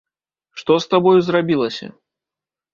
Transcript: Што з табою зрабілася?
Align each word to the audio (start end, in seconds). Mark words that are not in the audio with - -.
Што 0.61 0.77
з 0.85 0.89
табою 0.95 1.19
зрабілася? 1.27 1.87